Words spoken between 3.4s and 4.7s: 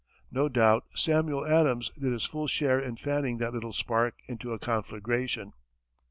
little spark into a